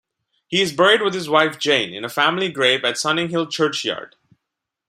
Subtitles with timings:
[0.47, 4.15] He is buried with his wife Jane in a family grave at Sunninghill churchyard.